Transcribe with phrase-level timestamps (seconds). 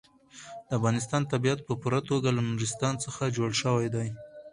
[0.67, 4.07] د افغانستان طبیعت په پوره توګه له نورستان څخه جوړ شوی دی.